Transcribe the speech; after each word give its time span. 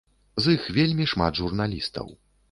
З 0.43 0.53
іх 0.53 0.63
вельмі 0.77 1.05
шмат 1.11 1.37
журналістаў. 1.41 2.09